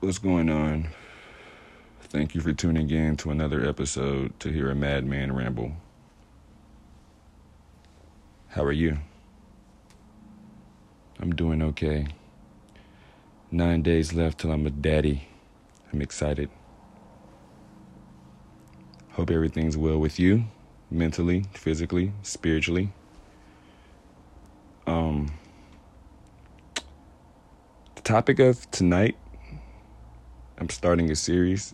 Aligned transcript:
What's 0.00 0.18
going 0.18 0.48
on? 0.48 0.90
Thank 2.02 2.36
you 2.36 2.40
for 2.40 2.52
tuning 2.52 2.88
in 2.88 3.16
to 3.16 3.32
another 3.32 3.68
episode 3.68 4.38
to 4.38 4.52
hear 4.52 4.70
a 4.70 4.74
madman 4.76 5.34
ramble. 5.34 5.72
How 8.50 8.62
are 8.62 8.70
you? 8.70 8.98
I'm 11.18 11.34
doing 11.34 11.60
okay. 11.62 12.06
Nine 13.50 13.82
days 13.82 14.12
left 14.12 14.38
till 14.38 14.52
I'm 14.52 14.64
a 14.68 14.70
daddy. 14.70 15.26
I'm 15.92 16.00
excited. 16.00 16.48
Hope 19.14 19.32
everything's 19.32 19.76
well 19.76 19.98
with 19.98 20.20
you, 20.20 20.44
mentally, 20.92 21.46
physically, 21.54 22.12
spiritually. 22.22 22.92
Um, 24.86 25.32
the 27.96 28.02
topic 28.02 28.38
of 28.38 28.70
tonight, 28.70 29.16
I'm 30.58 30.68
starting 30.70 31.10
a 31.10 31.16
series. 31.16 31.72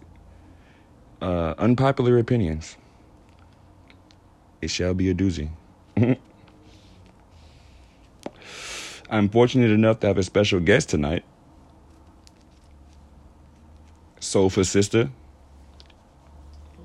Uh, 1.22 1.54
unpopular 1.56 2.18
opinions. 2.18 2.76
It 4.60 4.68
shall 4.68 4.92
be 4.92 5.08
a 5.08 5.14
doozy. 5.14 5.48
I'm 9.10 9.28
fortunate 9.30 9.70
enough 9.70 10.00
to 10.00 10.06
have 10.06 10.18
a 10.18 10.22
special 10.22 10.60
guest 10.60 10.90
tonight. 10.90 11.24
Soulful 14.20 14.64
Sista, 14.64 15.10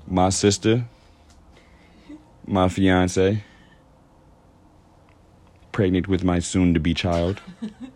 my 0.06 0.28
sister, 0.28 0.86
my 2.46 2.68
fiance, 2.68 3.42
pregnant 5.72 6.06
with 6.08 6.22
my 6.22 6.38
soon 6.38 6.72
to 6.74 6.80
be 6.80 6.94
child. 6.94 7.40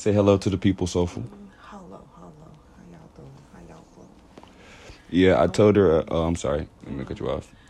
Say 0.00 0.14
hello 0.14 0.38
to 0.38 0.48
the 0.48 0.56
people, 0.56 0.86
Sofa. 0.86 1.20
Hello, 1.60 2.00
hello. 2.16 2.32
How 2.74 2.82
y'all 2.90 3.10
doing? 3.14 3.36
How 3.52 3.60
y'all 3.68 3.84
doing? 3.94 4.08
Yeah, 5.10 5.42
I 5.42 5.46
told 5.46 5.76
her. 5.76 5.98
Uh, 5.98 6.04
oh, 6.08 6.22
I'm 6.22 6.36
sorry. 6.36 6.66
Let 6.86 6.94
me 6.94 7.04
cut 7.04 7.20
you 7.20 7.28
off. 7.30 7.52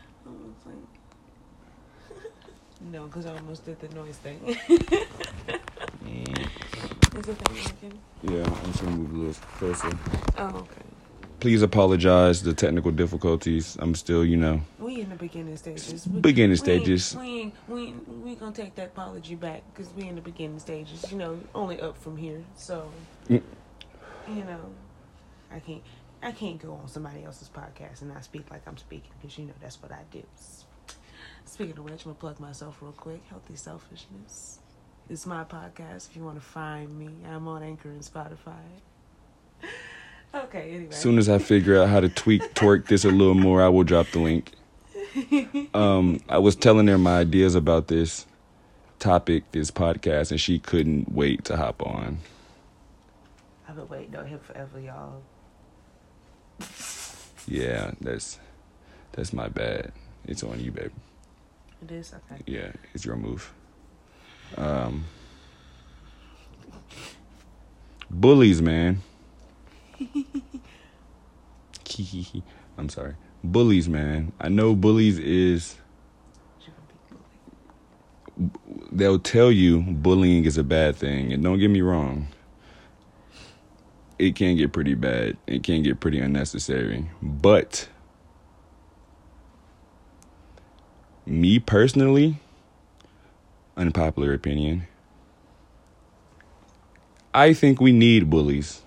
No, 2.92 3.06
because 3.06 3.26
I 3.26 3.34
almost 3.36 3.64
did 3.64 3.80
the 3.80 3.88
noise 3.96 4.16
thing. 4.18 4.38
Mm, 6.06 6.48
Is 7.18 7.26
the 7.26 7.34
thing 7.34 7.56
working? 7.64 7.98
yeah, 8.22 8.44
I'm 8.44 8.70
just 8.70 8.84
gonna 8.84 8.96
move 8.96 9.12
a 9.12 9.18
little 9.18 9.42
closer. 9.58 9.98
Oh, 10.38 10.46
okay. 10.46 10.99
Please 11.40 11.62
apologize 11.62 12.42
the 12.42 12.52
technical 12.52 12.90
difficulties. 12.90 13.76
I'm 13.80 13.94
still, 13.94 14.24
you 14.26 14.36
know, 14.36 14.60
We 14.78 15.00
in 15.00 15.08
the 15.08 15.16
beginning 15.16 15.56
stages. 15.56 16.06
We, 16.06 16.20
Beginning 16.20 16.56
stages. 16.56 17.16
We 17.16 17.26
ain't, 17.40 17.54
we 17.66 17.92
we 18.22 18.34
gonna 18.34 18.52
take 18.52 18.74
that 18.74 18.88
apology 18.88 19.36
back 19.36 19.62
because 19.72 19.90
we 19.94 20.06
in 20.06 20.16
the 20.16 20.20
beginning 20.20 20.58
stages. 20.58 21.10
You 21.10 21.16
know, 21.16 21.40
only 21.54 21.80
up 21.80 21.96
from 21.96 22.18
here. 22.18 22.44
So, 22.56 22.90
Mm. 23.30 23.42
you 24.28 24.44
know, 24.44 24.60
I 25.50 25.60
can't, 25.60 25.82
I 26.22 26.32
can't 26.32 26.60
go 26.60 26.74
on 26.74 26.88
somebody 26.88 27.24
else's 27.24 27.48
podcast 27.48 28.02
and 28.02 28.12
not 28.12 28.22
speak 28.22 28.50
like 28.50 28.62
I'm 28.68 28.76
speaking 28.76 29.10
because 29.20 29.38
you 29.38 29.46
know 29.46 29.54
that's 29.62 29.80
what 29.80 29.92
I 29.92 30.02
do. 30.10 30.22
Speaking 31.46 31.78
of 31.78 31.84
which, 31.84 32.04
I'm 32.04 32.12
gonna 32.12 32.14
plug 32.16 32.38
myself 32.38 32.82
real 32.82 32.92
quick. 32.92 33.22
Healthy 33.30 33.56
selfishness. 33.56 34.58
It's 35.08 35.24
my 35.26 35.44
podcast. 35.44 36.10
If 36.10 36.16
you 36.16 36.22
want 36.22 36.36
to 36.36 36.44
find 36.46 36.98
me, 36.98 37.08
I'm 37.26 37.48
on 37.48 37.62
Anchor 37.62 37.88
and 37.88 38.02
Spotify. 38.02 38.60
Okay. 40.34 40.70
Anyway. 40.70 40.88
as 40.90 41.00
soon 41.00 41.18
as 41.18 41.28
I 41.28 41.38
figure 41.38 41.80
out 41.80 41.88
how 41.88 42.00
to 42.00 42.08
tweak, 42.08 42.54
twerk 42.54 42.86
this 42.86 43.04
a 43.04 43.10
little 43.10 43.34
more, 43.34 43.62
I 43.62 43.68
will 43.68 43.84
drop 43.84 44.08
the 44.12 44.20
link. 44.20 44.52
Um, 45.74 46.20
I 46.28 46.38
was 46.38 46.54
telling 46.54 46.86
her 46.86 46.96
my 46.96 47.18
ideas 47.18 47.56
about 47.56 47.88
this 47.88 48.26
topic, 49.00 49.50
this 49.50 49.70
podcast, 49.70 50.30
and 50.30 50.40
she 50.40 50.60
couldn't 50.60 51.12
wait 51.12 51.44
to 51.46 51.56
hop 51.56 51.84
on. 51.84 52.18
I've 53.68 53.74
been 53.74 53.88
waiting 53.88 54.16
on 54.16 54.26
him 54.26 54.38
forever, 54.38 54.80
y'all. 54.80 55.22
Yeah, 57.46 57.92
that's 58.00 58.38
that's 59.12 59.32
my 59.32 59.48
bad. 59.48 59.92
It's 60.26 60.42
on 60.44 60.60
you, 60.60 60.70
baby. 60.70 60.90
It 61.82 61.90
is 61.92 62.12
okay. 62.12 62.42
Yeah, 62.46 62.72
it's 62.94 63.04
your 63.04 63.16
move. 63.16 63.52
Um, 64.56 65.04
bullies, 68.10 68.60
man. 68.60 69.02
I'm 72.78 72.88
sorry. 72.88 73.16
Bullies, 73.42 73.88
man. 73.88 74.32
I 74.40 74.48
know 74.48 74.74
bullies 74.74 75.18
is 75.18 75.76
they'll 78.92 79.18
tell 79.18 79.52
you 79.52 79.80
bullying 79.80 80.44
is 80.44 80.58
a 80.58 80.64
bad 80.64 80.96
thing, 80.96 81.32
and 81.32 81.42
don't 81.42 81.58
get 81.58 81.70
me 81.70 81.80
wrong. 81.80 82.28
It 84.18 84.34
can 84.34 84.56
get 84.56 84.72
pretty 84.72 84.94
bad. 84.94 85.36
It 85.46 85.62
can 85.62 85.82
get 85.82 86.00
pretty 86.00 86.20
unnecessary. 86.20 87.10
But 87.22 87.88
me 91.24 91.58
personally, 91.58 92.38
unpopular 93.76 94.34
opinion, 94.34 94.86
I 97.32 97.54
think 97.54 97.80
we 97.80 97.92
need 97.92 98.28
bullies. 98.28 98.82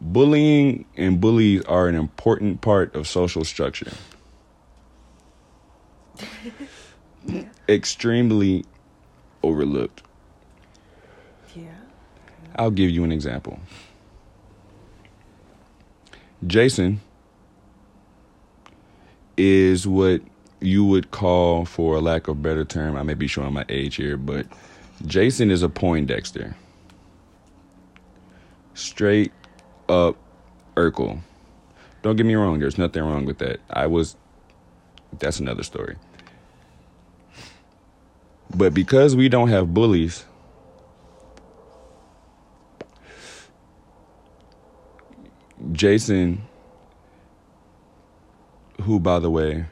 Bullying 0.00 0.86
and 0.96 1.20
bullies 1.20 1.62
are 1.64 1.88
an 1.88 1.94
important 1.94 2.62
part 2.62 2.94
of 2.94 3.06
social 3.06 3.44
structure. 3.44 3.92
Yeah. 7.26 7.44
Extremely 7.68 8.64
overlooked. 9.42 10.02
Yeah. 11.54 11.68
I'll 12.56 12.70
give 12.70 12.90
you 12.90 13.04
an 13.04 13.12
example. 13.12 13.60
Jason 16.46 17.00
is 19.36 19.86
what 19.86 20.22
you 20.60 20.84
would 20.84 21.10
call, 21.10 21.64
for 21.64 21.96
a 21.96 22.00
lack 22.00 22.28
of 22.28 22.36
a 22.38 22.40
better 22.40 22.64
term, 22.64 22.96
I 22.96 23.02
may 23.02 23.14
be 23.14 23.26
showing 23.26 23.52
my 23.52 23.64
age 23.68 23.96
here, 23.96 24.16
but 24.16 24.46
Jason 25.06 25.50
is 25.50 25.62
a 25.62 25.68
Poindexter. 25.68 26.54
Straight 28.74 29.32
up 29.90 30.16
Urkel. 30.76 31.20
Don't 32.02 32.16
get 32.16 32.24
me 32.24 32.34
wrong, 32.34 32.60
there's 32.60 32.78
nothing 32.78 33.02
wrong 33.02 33.26
with 33.26 33.38
that. 33.38 33.60
I 33.68 33.86
was, 33.86 34.16
that's 35.18 35.40
another 35.40 35.62
story. 35.64 35.96
But 38.54 38.74
because 38.74 39.14
we 39.16 39.28
don't 39.28 39.48
have 39.48 39.74
bullies, 39.74 40.24
Jason, 45.72 46.42
who 48.82 48.98
by 48.98 49.18
the 49.18 49.30
way 49.30 49.66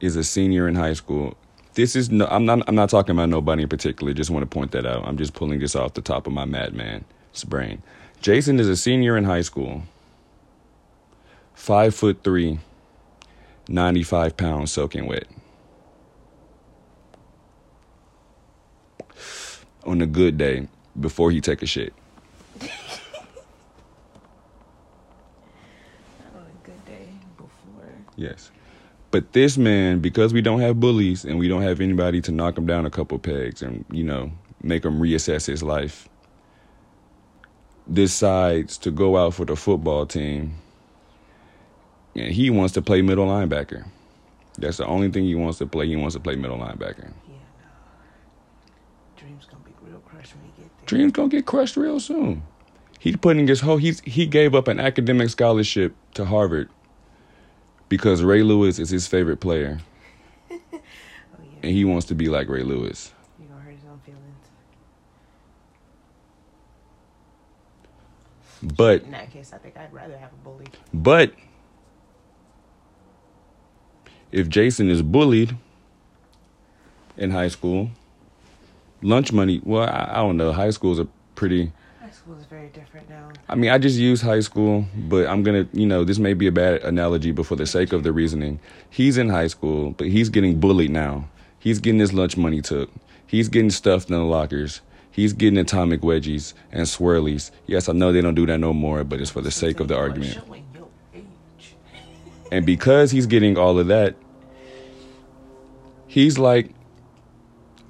is 0.00 0.16
a 0.16 0.24
senior 0.24 0.68
in 0.68 0.74
high 0.74 0.94
school. 0.94 1.36
This 1.74 1.94
is 1.96 2.10
no 2.10 2.26
I'm 2.26 2.46
not 2.46 2.62
I'm 2.68 2.74
not 2.74 2.90
talking 2.90 3.12
about 3.12 3.28
nobody 3.28 3.62
in 3.64 3.68
particular, 3.68 4.12
just 4.14 4.30
want 4.30 4.42
to 4.42 4.46
point 4.46 4.72
that 4.72 4.86
out. 4.86 5.06
I'm 5.06 5.16
just 5.18 5.34
pulling 5.34 5.58
this 5.60 5.76
off 5.76 5.94
the 5.94 6.02
top 6.02 6.26
of 6.26 6.32
my 6.32 6.44
madman's 6.44 7.04
brain. 7.46 7.82
Jason 8.20 8.58
is 8.58 8.68
a 8.68 8.76
senior 8.76 9.16
in 9.16 9.24
high 9.24 9.42
school. 9.42 9.82
Five 11.54 11.94
foot 11.94 12.22
three, 12.22 12.58
95 13.68 14.36
pounds 14.36 14.72
soaking 14.72 15.06
wet. 15.06 15.26
On 19.84 20.00
a 20.00 20.06
good 20.06 20.36
day, 20.36 20.68
before 20.98 21.30
he 21.30 21.40
take 21.40 21.62
a 21.62 21.66
shit. 21.66 21.92
Not 22.60 22.70
on 26.34 26.42
a 26.42 26.66
good 26.66 26.84
day 26.84 27.08
before. 27.36 27.94
Yes. 28.16 28.50
But 29.10 29.32
this 29.32 29.56
man, 29.56 30.00
because 30.00 30.32
we 30.32 30.42
don't 30.42 30.60
have 30.60 30.80
bullies 30.80 31.24
and 31.24 31.38
we 31.38 31.48
don't 31.48 31.62
have 31.62 31.80
anybody 31.80 32.20
to 32.22 32.32
knock 32.32 32.58
him 32.58 32.66
down 32.66 32.86
a 32.86 32.90
couple 32.90 33.18
pegs 33.18 33.62
and, 33.62 33.84
you 33.90 34.04
know, 34.04 34.32
make 34.62 34.84
him 34.84 35.00
reassess 35.00 35.46
his 35.46 35.62
life, 35.62 36.08
decides 37.92 38.76
to 38.78 38.90
go 38.90 39.16
out 39.16 39.34
for 39.34 39.44
the 39.44 39.56
football 39.56 40.06
team 40.06 40.54
and 42.14 42.32
he 42.32 42.50
wants 42.50 42.74
to 42.74 42.82
play 42.82 43.02
middle 43.02 43.26
linebacker. 43.26 43.86
That's 44.58 44.78
the 44.78 44.86
only 44.86 45.10
thing 45.10 45.24
he 45.24 45.34
wants 45.34 45.58
to 45.58 45.66
play. 45.66 45.86
He 45.86 45.96
wants 45.96 46.14
to 46.14 46.20
play 46.20 46.34
middle 46.34 46.58
linebacker. 46.58 47.12
Yeah, 47.28 47.34
no. 47.60 47.68
Dreams 49.16 49.46
gonna 49.50 49.62
be 49.64 49.72
real 49.82 50.00
crushed 50.00 50.34
when 50.34 50.44
you 50.46 50.50
get 50.56 50.70
there. 50.78 50.86
Dreams 50.86 51.12
gonna 51.12 51.28
get 51.28 51.44
crushed 51.46 51.76
real 51.76 52.00
soon. 52.00 52.42
He's 52.98 53.16
putting 53.16 53.46
his 53.46 53.60
whole 53.60 53.76
he's 53.76 54.00
he 54.00 54.26
gave 54.26 54.54
up 54.54 54.66
an 54.66 54.80
academic 54.80 55.28
scholarship 55.28 55.94
to 56.14 56.24
Harvard 56.24 56.70
because 57.88 58.22
Ray 58.22 58.42
Lewis 58.42 58.78
is 58.78 58.88
his 58.90 59.06
favorite 59.06 59.36
player 59.38 59.78
Oh 60.50 60.56
yeah. 60.72 60.78
and 61.62 61.72
he 61.72 61.84
wants 61.84 62.06
to 62.06 62.14
be 62.14 62.28
like 62.28 62.48
Ray 62.48 62.62
Lewis. 62.62 63.12
You 63.38 63.46
gonna 63.46 63.60
hurt 63.60 63.74
his 63.74 63.84
own 63.84 64.00
feelings. 64.00 64.22
But 68.74 69.02
In 69.02 69.12
that 69.12 69.30
case, 69.30 69.52
I 69.52 69.58
think 69.58 69.76
I'd 69.76 69.92
rather 69.92 70.16
have 70.18 70.32
a 70.32 70.44
bully. 70.44 70.66
but 70.92 71.32
if 74.32 74.48
Jason 74.48 74.90
is 74.90 75.02
bullied 75.02 75.56
in 77.16 77.30
high 77.30 77.48
school 77.48 77.90
lunch 79.02 79.32
money. 79.32 79.60
Well, 79.64 79.82
I, 79.88 80.08
I 80.12 80.16
don't 80.16 80.36
know. 80.36 80.52
High 80.52 80.70
schools 80.70 80.98
are 81.00 81.08
pretty. 81.34 81.72
High 82.00 82.10
school 82.10 82.36
is 82.38 82.46
very 82.46 82.68
different 82.68 83.08
now. 83.08 83.30
I 83.48 83.54
mean, 83.54 83.70
I 83.70 83.78
just 83.78 83.96
use 83.98 84.20
high 84.20 84.40
school, 84.40 84.86
but 84.96 85.26
I'm 85.26 85.42
gonna, 85.42 85.68
you 85.72 85.86
know, 85.86 86.04
this 86.04 86.18
may 86.18 86.34
be 86.34 86.46
a 86.46 86.52
bad 86.52 86.82
analogy, 86.82 87.32
but 87.32 87.46
for 87.46 87.56
the 87.56 87.66
sake 87.66 87.92
of 87.92 88.02
the 88.02 88.12
reasoning, 88.12 88.58
he's 88.90 89.16
in 89.18 89.28
high 89.28 89.46
school, 89.46 89.92
but 89.92 90.08
he's 90.08 90.28
getting 90.28 90.58
bullied 90.60 90.90
now. 90.90 91.28
He's 91.58 91.78
getting 91.78 92.00
his 92.00 92.12
lunch 92.12 92.36
money 92.36 92.60
took. 92.60 92.90
He's 93.26 93.48
getting 93.48 93.70
stuffed 93.70 94.08
in 94.08 94.16
the 94.16 94.22
lockers. 94.24 94.80
He's 95.16 95.32
getting 95.32 95.58
atomic 95.58 96.02
wedgies 96.02 96.52
and 96.70 96.82
swirlies. 96.82 97.50
Yes, 97.66 97.88
I 97.88 97.94
know 97.94 98.12
they 98.12 98.20
don't 98.20 98.34
do 98.34 98.44
that 98.44 98.58
no 98.58 98.74
more, 98.74 99.02
but 99.02 99.18
it's 99.18 99.30
for 99.30 99.40
the 99.40 99.50
sake 99.50 99.80
of 99.80 99.88
the 99.88 99.96
argument. 99.96 100.38
And 102.52 102.66
because 102.66 103.12
he's 103.12 103.24
getting 103.24 103.56
all 103.56 103.78
of 103.78 103.86
that, 103.86 104.14
he's 106.06 106.38
like, 106.38 106.68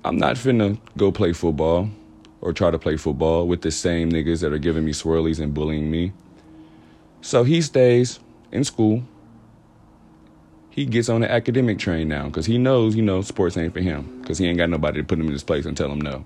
I'm 0.05 0.17
not 0.19 0.37
finna 0.37 0.79
go 0.97 1.11
play 1.11 1.33
football 1.33 1.91
or 2.43 2.53
try 2.53 2.71
to 2.71 2.79
play 2.79 2.97
football 2.97 3.49
with 3.49 3.63
the 3.63 3.73
same 3.73 4.13
niggas 4.13 4.41
that 4.43 4.53
are 4.53 4.59
giving 4.59 4.85
me 4.85 4.93
swirlies 4.93 5.41
and 5.41 5.53
bullying 5.53 5.91
me. 5.91 6.13
So 7.23 7.43
he 7.43 7.61
stays 7.61 8.21
in 8.53 8.63
school. 8.63 9.03
He 10.71 10.87
gets 10.87 11.09
on 11.09 11.23
the 11.23 11.33
academic 11.33 11.81
train 11.81 12.07
now 12.07 12.27
because 12.27 12.47
he 12.47 12.57
knows, 12.57 12.95
you 12.95 13.03
know, 13.03 13.21
sports 13.23 13.57
ain't 13.57 13.75
for 13.75 13.81
him 13.81 14.21
because 14.21 14.39
he 14.39 14.47
ain't 14.47 14.59
got 14.59 14.71
nobody 14.71 15.01
to 15.01 15.05
put 15.05 15.19
him 15.19 15.27
in 15.27 15.33
his 15.33 15.43
place 15.43 15.67
and 15.67 15.77
tell 15.77 15.91
him 15.91 16.01
no. 16.01 16.25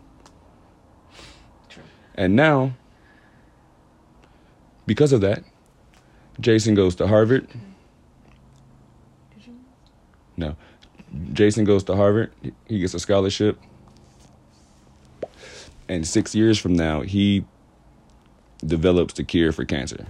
And 2.21 2.37
now, 2.37 2.73
because 4.85 5.15
of 5.15 5.23
that, 5.23 5.43
Jason 6.39 6.75
goes 6.75 6.95
to 6.97 7.07
Harvard. 7.07 7.49
Did 7.49 9.47
you? 9.47 9.55
No. 10.37 10.55
Jason 11.33 11.65
goes 11.65 11.83
to 11.85 11.97
Harvard. 11.97 12.31
He 12.69 12.81
gets 12.81 12.93
a 12.93 13.01
scholarship. 13.01 13.59
And 15.89 16.07
six 16.07 16.35
years 16.35 16.59
from 16.59 16.75
now, 16.75 17.01
he 17.01 17.47
develops 18.67 19.15
the 19.15 19.25
cure 19.25 19.51
for 19.51 19.65
cancer. 19.65 20.05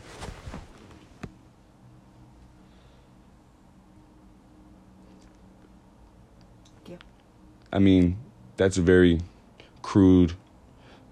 I 7.73 7.79
mean, 7.79 8.17
that's 8.57 8.79
a 8.79 8.83
very 8.83 9.21
crude 9.83 10.33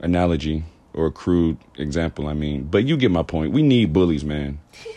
analogy 0.01 0.65
or 0.95 1.07
a 1.07 1.13
crude 1.13 1.59
example, 1.77 2.27
I 2.27 2.35
mean. 2.35 2.65
But 2.65 2.85
you 2.85 2.97
get 2.97 3.11
my 3.11 3.23
point. 3.23 3.53
We 3.53 3.63
need 3.63 3.93
bullies, 3.93 4.25
man. 4.25 4.59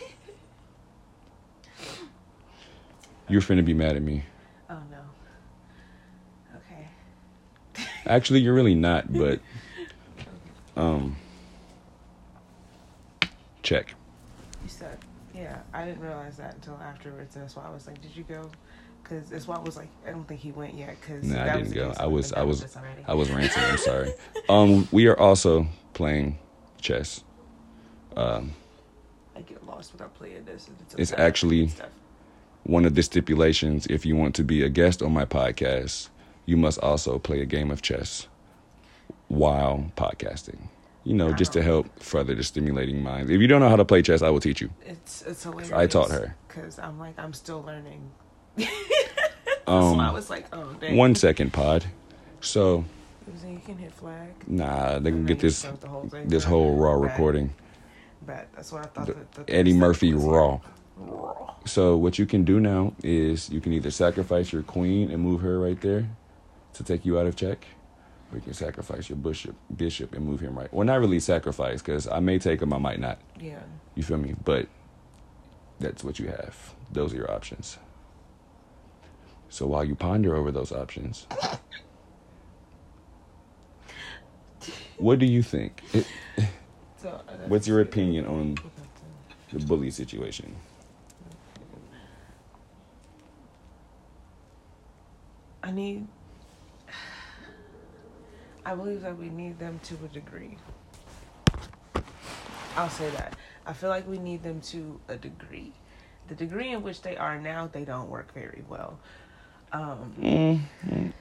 You're 3.28 3.40
finna 3.40 3.64
be 3.64 3.72
mad 3.72 3.96
at 3.96 4.02
me. 4.02 4.24
Oh 4.68 4.76
no. 4.90 4.98
Okay. 6.56 7.86
Actually, 8.06 8.40
you're 8.40 8.52
really 8.52 8.74
not, 8.74 9.10
but 9.18 9.40
um 10.76 11.16
check. 13.62 13.94
You 14.62 14.68
said, 14.68 14.98
yeah. 15.34 15.60
I 15.72 15.86
didn't 15.86 16.00
realize 16.00 16.36
that 16.36 16.56
until 16.56 16.76
afterwards. 16.76 17.34
That's 17.34 17.56
why 17.56 17.64
I 17.64 17.70
was 17.70 17.86
like, 17.86 18.02
did 18.02 18.14
you 18.14 18.24
go? 18.24 18.50
Because 19.02 19.30
that's 19.30 19.48
why 19.48 19.56
I 19.56 19.60
was 19.60 19.76
like, 19.76 19.88
I 20.06 20.10
don't 20.10 20.28
think 20.28 20.40
he 20.40 20.52
went 20.52 20.74
yet. 20.74 20.96
Because 21.00 21.24
No, 21.24 21.40
I 21.40 21.56
didn't 21.56 21.72
go. 21.72 21.94
I 21.98 22.06
was 22.06 22.32
I 22.34 22.42
was 22.42 22.66
I 23.06 23.14
was 23.14 23.30
ranting. 23.30 23.62
I'm 23.62 23.78
sorry. 23.78 24.12
Um 24.50 24.86
we 24.92 25.06
are 25.06 25.18
also 25.18 25.66
playing 25.94 26.38
chess. 26.80 27.22
Um 28.16 28.52
I 29.36 29.40
get 29.40 29.64
lost 29.66 29.92
without 29.92 30.14
playing 30.14 30.44
this. 30.44 30.68
and 30.68 30.76
It's 30.98 31.12
actually- 31.12 31.70
one 32.64 32.84
of 32.84 32.94
the 32.94 33.02
stipulations 33.02 33.86
if 33.88 34.06
you 34.06 34.14
want 34.14 34.34
to 34.36 34.44
be 34.44 34.62
a 34.62 34.68
guest 34.68 35.02
on 35.02 35.12
my 35.12 35.24
podcast, 35.24 36.08
you 36.46 36.56
must 36.56 36.78
also 36.78 37.18
play 37.18 37.40
a 37.40 37.44
game 37.46 37.70
of 37.72 37.82
chess 37.82 38.28
while 39.28 39.90
podcasting. 39.96 40.68
You 41.04 41.14
know, 41.14 41.32
just 41.32 41.52
to 41.54 41.62
help 41.62 41.86
further 41.98 42.32
the 42.36 42.44
stimulating 42.44 43.02
minds. 43.02 43.28
If 43.30 43.40
you 43.40 43.48
don't 43.48 43.60
know 43.60 43.68
how 43.68 43.74
to 43.74 43.84
play 43.84 44.02
chess, 44.02 44.22
I 44.22 44.30
will 44.30 44.38
teach 44.38 44.60
you. 44.60 44.70
It's 44.86 45.22
it's 45.22 45.42
hilarious. 45.42 45.72
I 45.72 45.86
taught 45.88 46.10
her. 46.12 46.36
because 46.46 46.78
I'm 46.78 47.00
like 47.00 47.18
I'm 47.18 47.32
still 47.32 47.62
learning. 47.62 48.10
Um, 49.64 49.94
so 49.94 50.00
I 50.00 50.10
was 50.10 50.28
like, 50.28 50.46
oh 50.52 50.72
dang. 50.80 50.96
One 50.96 51.14
second, 51.14 51.52
pod. 51.52 51.84
So, 52.40 52.78
He 52.78 52.80
was 52.80 52.80
like, 52.80 52.84
you 53.26 53.60
can 53.64 53.76
hit 53.78 53.92
flag. 53.92 54.28
nah, 54.46 54.98
they 54.98 55.10
can 55.10 55.24
get 55.26 55.38
this 55.40 55.62
the 55.62 55.88
whole 55.88 56.08
this 56.24 56.44
whole 56.44 56.76
raw 56.76 56.92
Right. 56.92 57.10
recording. 57.10 57.52
But 58.24 58.48
that's 58.54 58.70
what 58.72 58.82
I 58.84 58.88
thought. 58.88 59.06
The 59.06 59.14
that, 59.14 59.32
that 59.32 59.50
Eddie 59.50 59.72
Murphy 59.72 60.12
raw. 60.14 60.58
Raw. 60.96 61.54
So 61.64 61.96
what 61.96 62.18
you 62.18 62.26
can 62.26 62.44
do 62.44 62.60
now 62.60 62.92
is 63.02 63.50
you 63.50 63.60
can 63.60 63.72
either 63.72 63.90
sacrifice 63.90 64.52
your 64.52 64.62
queen 64.62 65.10
and 65.10 65.22
move 65.22 65.40
her 65.40 65.58
right 65.58 65.80
there 65.80 66.08
to 66.74 66.84
take 66.84 67.04
you 67.04 67.18
out 67.18 67.26
of 67.26 67.34
check, 67.36 67.66
or 68.30 68.36
you 68.36 68.42
can 68.42 68.54
sacrifice 68.54 69.08
your 69.08 69.16
bishop 69.16 69.54
bishop 69.76 70.14
and 70.14 70.24
move 70.24 70.40
him 70.40 70.56
right. 70.58 70.72
Well, 70.72 70.86
not 70.86 71.00
really 71.00 71.20
sacrifice 71.20 71.82
because 71.82 72.06
I 72.08 72.20
may 72.20 72.38
take 72.38 72.62
him, 72.62 72.72
I 72.72 72.78
might 72.78 73.00
not. 73.00 73.18
Yeah. 73.40 73.60
You 73.94 74.02
feel 74.02 74.18
me? 74.18 74.34
But 74.44 74.68
that's 75.80 76.04
what 76.04 76.18
you 76.18 76.28
have. 76.28 76.74
Those 76.92 77.12
are 77.12 77.16
your 77.16 77.30
options. 77.30 77.78
So 79.48 79.66
while 79.66 79.84
you 79.84 79.94
ponder 79.94 80.34
over 80.36 80.50
those 80.52 80.72
options, 80.72 81.26
what 85.02 85.18
do 85.18 85.26
you 85.26 85.42
think? 85.42 85.82
It- 85.92 86.06
uh, 87.04 87.10
What's 87.48 87.66
your 87.66 87.80
opinion 87.80 88.26
on 88.26 88.54
the 89.52 89.58
bully 89.66 89.90
situation? 89.90 90.54
I 95.64 95.72
need. 95.72 96.06
I 98.64 98.76
believe 98.76 99.02
that 99.02 99.18
we 99.18 99.28
need 99.28 99.58
them 99.58 99.80
to 99.84 99.94
a 100.04 100.08
degree. 100.14 100.56
I'll 102.76 102.88
say 102.88 103.10
that. 103.10 103.36
I 103.66 103.72
feel 103.72 103.90
like 103.90 104.06
we 104.08 104.18
need 104.18 104.44
them 104.44 104.60
to 104.72 105.00
a 105.08 105.16
degree. 105.16 105.72
The 106.28 106.36
degree 106.36 106.70
in 106.70 106.82
which 106.84 107.02
they 107.02 107.16
are 107.16 107.38
now, 107.40 107.66
they 107.72 107.84
don't 107.84 108.08
work 108.08 108.32
very 108.32 108.62
well. 108.68 108.98
Um, 109.72 110.14
Mm, 110.20 110.60
mm. 110.86 111.12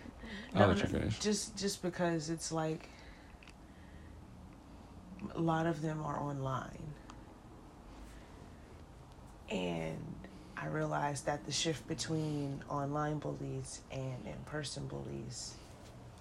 I'll 0.53 0.61
no, 0.61 0.67
let 0.73 0.77
you 0.83 0.87
finish. 0.99 1.19
Just, 1.19 1.57
just 1.57 1.81
because 1.81 2.29
it's 2.29 2.51
like 2.51 2.87
a 5.35 5.39
lot 5.39 5.65
of 5.65 5.81
them 5.81 6.01
are 6.03 6.19
online, 6.19 6.93
and 9.49 9.97
I 10.57 10.67
realized 10.67 11.25
that 11.25 11.45
the 11.45 11.51
shift 11.51 11.87
between 11.87 12.63
online 12.69 13.17
bullies 13.17 13.81
and 13.91 14.17
in-person 14.25 14.87
bullies 14.87 15.55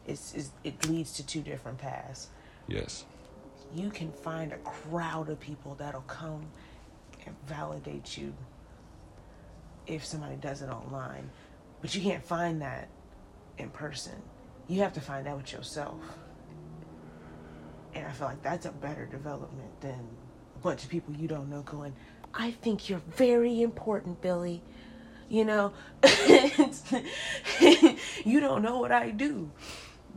is, 0.07 0.33
is 0.35 0.51
it 0.65 0.89
leads 0.89 1.13
to 1.15 1.27
two 1.27 1.43
different 1.43 1.79
paths. 1.79 2.29
Yes. 2.67 3.05
You 3.75 3.91
can 3.91 4.11
find 4.13 4.53
a 4.53 4.57
crowd 4.59 5.29
of 5.29 5.39
people 5.39 5.75
that'll 5.75 6.01
come 6.03 6.47
and 7.27 7.37
validate 7.47 8.17
you 8.17 8.33
if 9.87 10.05
somebody 10.05 10.37
does 10.37 10.63
it 10.63 10.71
online, 10.71 11.31
but 11.81 11.95
you 11.95 12.01
can't 12.01 12.25
find 12.25 12.63
that 12.63 12.89
in 13.59 13.69
person. 13.71 14.23
You 14.69 14.81
have 14.81 14.93
to 14.95 15.01
find 15.01 15.27
that 15.27 15.37
with 15.37 15.53
yourself. 15.53 16.01
And 17.95 18.07
I 18.07 18.11
feel 18.11 18.29
like 18.29 18.43
that's 18.43 18.67
a 18.67 18.73
better 18.73 19.07
development 19.07 19.81
than 19.81 20.01
a 20.57 20.59
bunch 20.59 20.85
of 20.85 20.91
people 20.91 21.15
you 21.15 21.29
don't 21.29 21.51
know 21.51 21.63
going, 21.63 21.95
I 22.35 22.53
think 22.53 22.89
you're 22.89 23.03
very 23.17 23.63
important, 23.63 24.21
Billy. 24.21 24.63
You 25.29 25.45
know, 25.45 25.73
you 28.25 28.41
don't 28.41 28.63
know 28.63 28.79
what 28.79 28.91
I 28.91 29.11
do, 29.11 29.51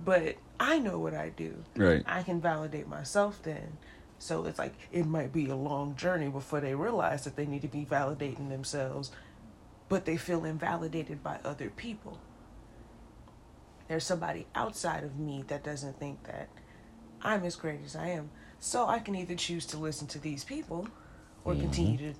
but 0.03 0.37
I 0.59 0.79
know 0.79 0.97
what 0.99 1.13
I 1.13 1.29
do. 1.29 1.63
Right. 1.75 2.03
I 2.07 2.23
can 2.23 2.41
validate 2.41 2.87
myself 2.87 3.41
then. 3.43 3.77
So 4.17 4.45
it's 4.45 4.57
like 4.57 4.73
it 4.91 5.05
might 5.05 5.33
be 5.33 5.49
a 5.49 5.55
long 5.55 5.95
journey 5.95 6.29
before 6.29 6.61
they 6.61 6.73
realize 6.75 7.25
that 7.25 7.35
they 7.35 7.45
need 7.45 7.61
to 7.63 7.67
be 7.67 7.85
validating 7.85 8.49
themselves, 8.49 9.11
but 9.89 10.05
they 10.05 10.17
feel 10.17 10.45
invalidated 10.45 11.21
by 11.21 11.39
other 11.43 11.69
people. 11.69 12.19
There's 13.87 14.05
somebody 14.05 14.47
outside 14.55 15.03
of 15.03 15.19
me 15.19 15.43
that 15.47 15.63
doesn't 15.63 15.99
think 15.99 16.23
that 16.23 16.47
I'm 17.23 17.43
as 17.43 17.55
great 17.55 17.79
as 17.85 17.95
I 17.95 18.09
am. 18.09 18.29
So 18.59 18.87
I 18.87 18.99
can 18.99 19.15
either 19.15 19.35
choose 19.35 19.65
to 19.67 19.77
listen 19.77 20.07
to 20.07 20.19
these 20.19 20.43
people 20.43 20.87
or 21.43 21.55
continue 21.55 21.97
to 21.97 22.19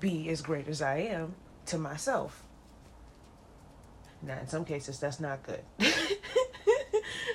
be 0.00 0.28
as 0.28 0.42
great 0.42 0.68
as 0.68 0.82
I 0.82 0.98
am 0.98 1.34
to 1.66 1.78
myself. 1.78 2.42
Now, 4.22 4.38
in 4.40 4.48
some 4.48 4.64
cases, 4.64 4.98
that's 4.98 5.20
not 5.20 5.42
good. 5.42 5.62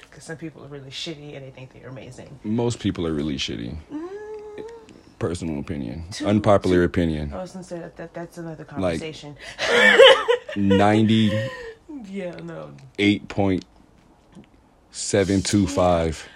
Because 0.09 0.25
some 0.25 0.37
people 0.37 0.63
are 0.63 0.67
really 0.67 0.91
shitty 0.91 1.35
and 1.35 1.43
they 1.43 1.49
think 1.49 1.73
they're 1.73 1.89
amazing. 1.89 2.39
Most 2.43 2.79
people 2.79 3.07
are 3.07 3.13
really 3.13 3.35
shitty. 3.37 3.75
Mm, 3.91 4.09
Personal 5.17 5.59
opinion. 5.59 6.03
Two- 6.11 6.27
Unpopular 6.27 6.77
two- 6.81 6.83
opinion. 6.83 7.33
I 7.33 7.37
was 7.41 7.53
going 7.53 7.63
to 7.63 7.69
say 7.69 7.79
that, 7.79 7.95
that 7.97 8.13
that's 8.13 8.37
another 8.37 8.63
conversation. 8.63 9.35
Ninety. 10.55 11.31
yeah, 12.05 12.35
no. 12.43 12.73
I 15.39 15.41
mean, 15.65 15.65
yeah, 15.65 15.73
yeah. 16.13 16.32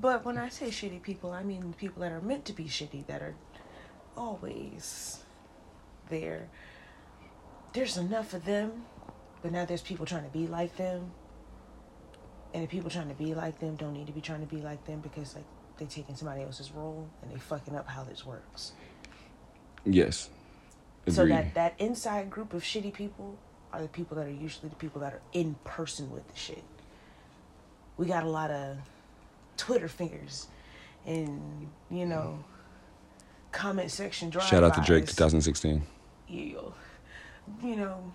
But 0.00 0.24
when 0.24 0.38
I 0.38 0.48
say 0.50 0.68
shitty 0.68 1.02
people, 1.02 1.32
I 1.32 1.42
mean 1.42 1.74
people 1.78 2.02
that 2.02 2.12
are 2.12 2.20
meant 2.20 2.44
to 2.46 2.52
be 2.52 2.64
shitty, 2.64 3.06
that 3.08 3.22
are 3.22 3.34
always 4.16 5.24
there. 6.10 6.48
There's 7.72 7.96
enough 7.96 8.34
of 8.34 8.44
them, 8.44 8.84
but 9.42 9.52
now 9.52 9.64
there's 9.64 9.82
people 9.82 10.06
trying 10.06 10.24
to 10.24 10.30
be 10.30 10.46
like 10.46 10.76
them. 10.76 11.12
and 12.54 12.62
the 12.64 12.68
people 12.68 12.90
trying 12.90 13.08
to 13.08 13.14
be 13.14 13.34
like 13.34 13.60
them 13.60 13.76
don't 13.76 13.92
need 13.92 14.06
to 14.06 14.12
be 14.12 14.20
trying 14.20 14.40
to 14.40 14.46
be 14.46 14.62
like 14.62 14.84
them 14.86 15.00
because 15.00 15.34
like 15.34 15.44
they 15.78 15.86
taking 15.86 16.16
somebody 16.16 16.42
else's 16.42 16.72
role 16.72 17.08
and 17.22 17.30
they 17.32 17.38
fucking 17.38 17.76
up 17.76 17.86
how 17.88 18.04
this 18.04 18.24
works. 18.26 18.72
Yes. 19.84 20.30
So 21.08 21.26
that 21.26 21.54
that 21.54 21.74
inside 21.78 22.30
group 22.30 22.54
of 22.54 22.62
shitty 22.62 22.92
people 22.92 23.38
are 23.72 23.82
the 23.82 23.88
people 23.88 24.16
that 24.16 24.26
are 24.26 24.30
usually 24.30 24.68
the 24.68 24.76
people 24.76 25.00
that 25.02 25.14
are 25.14 25.22
in 25.32 25.56
person 25.64 26.10
with 26.10 26.28
the 26.28 26.36
shit. 26.36 26.64
We 27.96 28.06
got 28.06 28.24
a 28.24 28.28
lot 28.28 28.50
of 28.50 28.78
Twitter 29.58 29.88
fingers 29.88 30.46
and 31.06 31.68
you 31.90 32.06
know 32.06 32.42
comment 33.52 33.90
section 33.90 34.30
drive 34.30 34.46
Shout 34.48 34.64
out 34.64 34.74
to 34.74 34.80
Drake 34.80 35.06
2016. 35.06 35.82
you, 36.28 36.72
you 37.62 37.76
know, 37.76 38.12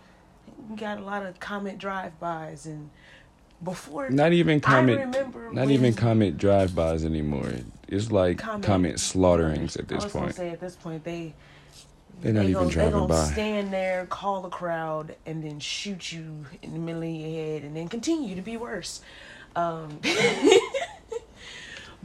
we 0.70 0.76
got 0.76 1.00
a 1.00 1.04
lot 1.04 1.26
of 1.26 1.40
comment 1.40 1.78
drive-bys 1.78 2.66
and 2.66 2.90
before 3.64 4.10
Not 4.10 4.34
even 4.34 4.60
comment. 4.60 5.00
remember 5.00 5.52
Not 5.54 5.70
even 5.70 5.94
comment 5.94 6.38
drive-bys 6.38 7.04
anymore. 7.06 7.52
It's 7.88 8.12
like 8.12 8.38
Comment- 8.40 8.64
comment, 8.64 9.00
slaughterings 9.00 9.76
at 9.78 9.92
I 9.92 9.96
this 9.96 10.06
point. 10.12 10.36
say 10.36 10.50
at 10.50 10.60
this 10.60 10.76
point 10.76 11.04
they 11.04 11.34
They're 12.22 12.34
not 12.34 12.44
they 12.46 12.52
even 12.52 12.68
they 12.68 12.74
driving 12.74 12.92
gonna 12.94 13.08
by. 13.08 13.24
stand 13.26 13.74
there, 13.74 14.06
call 14.06 14.42
the 14.42 14.50
crowd, 14.50 15.16
and 15.26 15.44
then 15.44 15.60
shoot 15.60 16.12
you 16.12 16.46
in 16.62 16.74
the 16.74 16.80
middle 16.80 17.04
of 17.04 17.10
your 17.10 17.30
head, 17.30 17.64
and 17.64 17.76
then 17.76 17.88
continue 17.88 18.36
to 18.36 18.42
be 18.42 18.58
worse. 18.58 19.02
Um, 19.56 20.00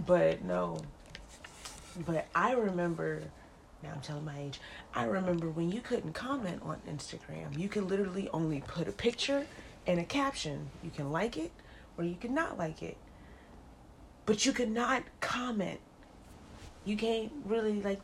but 0.07 0.45
no, 0.45 0.81
but 2.07 2.27
I 2.35 2.53
remember. 2.53 3.23
Now 3.83 3.91
I'm 3.95 4.01
telling 4.01 4.25
my 4.25 4.39
age. 4.39 4.61
I 4.93 5.05
remember 5.05 5.49
when 5.49 5.71
you 5.71 5.81
couldn't 5.81 6.13
comment 6.13 6.63
on 6.65 6.79
Instagram. 6.89 7.57
You 7.57 7.69
could 7.69 7.85
literally 7.89 8.29
only 8.33 8.61
put 8.67 8.89
a 8.89 8.93
picture 8.93 9.47
and 9.87 10.01
a 10.01 10.05
caption. 10.05 10.71
You 10.83 10.91
can 10.91 11.13
like 11.13 11.37
it 11.37 11.53
or 11.97 12.05
you 12.05 12.17
could 12.21 12.33
not 12.33 12.59
like 12.59 12.83
it. 12.83 12.97
But 14.27 14.45
you 14.45 14.53
could 14.53 14.71
not 14.71 15.05
comment. 15.21 15.81
You 16.85 16.97
can't 16.97 17.31
really 17.45 17.81
like 17.81 18.01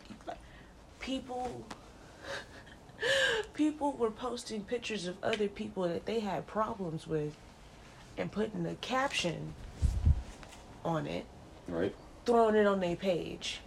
people 1.00 1.64
people 3.54 3.92
were 3.92 4.10
posting 4.10 4.62
pictures 4.62 5.06
of 5.06 5.16
other 5.22 5.48
people 5.48 5.82
that 5.84 6.06
they 6.06 6.20
had 6.20 6.46
problems 6.46 7.06
with 7.06 7.34
and 8.16 8.30
putting 8.30 8.64
a 8.66 8.74
caption 8.76 9.54
on 10.84 11.06
it, 11.06 11.24
Right. 11.68 11.94
throwing 12.24 12.54
it 12.54 12.66
on 12.66 12.80
their 12.80 12.96
page. 12.96 13.60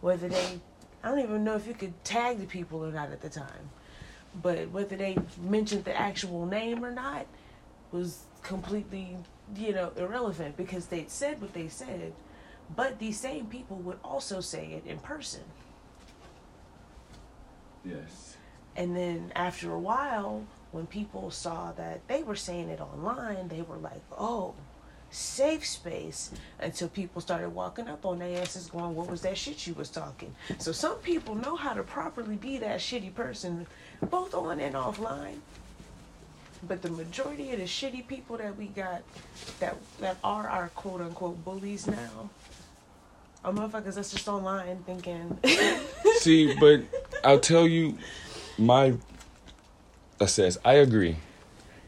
Whether 0.00 0.28
they, 0.28 0.60
I 1.02 1.08
don't 1.08 1.20
even 1.20 1.44
know 1.44 1.56
if 1.56 1.66
you 1.66 1.74
could 1.74 2.04
tag 2.04 2.38
the 2.38 2.46
people 2.46 2.84
or 2.84 2.92
not 2.92 3.10
at 3.10 3.20
the 3.20 3.28
time, 3.28 3.70
but 4.42 4.70
whether 4.70 4.96
they 4.96 5.16
mentioned 5.40 5.84
the 5.84 5.98
actual 5.98 6.46
name 6.46 6.84
or 6.84 6.90
not 6.90 7.26
was 7.90 8.22
completely, 8.42 9.16
you 9.56 9.72
know, 9.72 9.92
irrelevant 9.96 10.56
because 10.56 10.86
they 10.86 11.04
said 11.08 11.40
what 11.40 11.52
they 11.52 11.68
said, 11.68 12.12
but 12.76 12.98
these 12.98 13.18
same 13.18 13.46
people 13.46 13.76
would 13.78 13.98
also 14.04 14.40
say 14.40 14.72
it 14.72 14.88
in 14.88 14.98
person. 14.98 15.42
Yes. 17.84 18.36
And 18.76 18.94
then 18.96 19.32
after 19.34 19.72
a 19.72 19.78
while, 19.78 20.44
when 20.70 20.86
people 20.86 21.30
saw 21.30 21.72
that 21.72 22.06
they 22.08 22.22
were 22.22 22.36
saying 22.36 22.68
it 22.68 22.80
online, 22.80 23.48
they 23.48 23.62
were 23.62 23.78
like, 23.78 24.02
oh, 24.16 24.54
safe 25.10 25.66
space. 25.66 26.30
Until 26.60 26.88
people 26.88 27.20
started 27.20 27.50
walking 27.50 27.88
up 27.88 28.04
on 28.04 28.18
their 28.18 28.40
asses 28.42 28.66
going, 28.66 28.94
what 28.94 29.10
was 29.10 29.22
that 29.22 29.36
shit 29.36 29.66
you 29.66 29.74
was 29.74 29.88
talking? 29.88 30.34
So 30.58 30.72
some 30.72 30.96
people 30.96 31.34
know 31.34 31.56
how 31.56 31.74
to 31.74 31.82
properly 31.82 32.36
be 32.36 32.58
that 32.58 32.80
shitty 32.80 33.14
person, 33.14 33.66
both 34.10 34.34
on 34.34 34.60
and 34.60 34.74
offline. 34.74 35.38
But 36.66 36.82
the 36.82 36.90
majority 36.90 37.52
of 37.52 37.58
the 37.58 37.66
shitty 37.66 38.06
people 38.06 38.36
that 38.38 38.56
we 38.56 38.66
got 38.66 39.02
that 39.60 39.76
that 40.00 40.16
are 40.24 40.48
our 40.48 40.68
quote 40.70 41.00
unquote 41.00 41.44
bullies 41.44 41.86
now 41.86 42.30
are 43.44 43.52
motherfuckers 43.52 43.94
that's 43.94 44.10
just 44.10 44.26
online 44.26 44.78
thinking 44.84 45.38
See, 46.18 46.56
but 46.58 46.82
I'll 47.22 47.38
tell 47.38 47.68
you, 47.68 47.96
my 48.58 48.94
assess. 50.20 50.58
I 50.64 50.74
agree. 50.74 51.16